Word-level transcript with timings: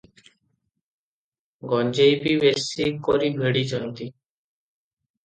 ଗଞ୍ଜେଇ 1.73 2.15
ବି 2.23 2.33
ବେଶି 2.45 2.87
କରି 3.09 3.29
ଭିଡ଼ିଛନ୍ତି। 3.37 4.09